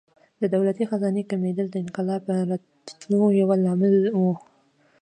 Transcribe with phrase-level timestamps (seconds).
[0.41, 4.21] د دولتي خزانې کمېدل د انقلاب راتلو یو لامل و.